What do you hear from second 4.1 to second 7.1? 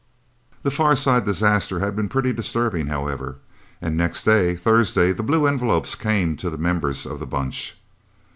day, Thursday, the blue envelopes came to the members